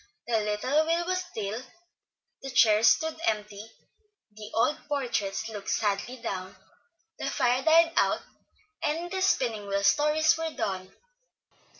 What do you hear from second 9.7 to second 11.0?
Stories were done.